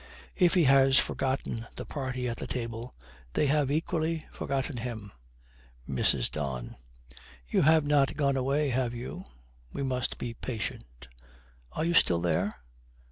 [0.35, 2.95] If he has forgotten the party at the table,
[3.33, 5.11] they have equally forgotten him.
[5.87, 6.31] MRS.
[6.31, 6.75] DON.
[7.47, 9.23] 'You have not gone away, have you?
[9.71, 11.07] We must be patient.
[11.73, 12.51] Are you still there?'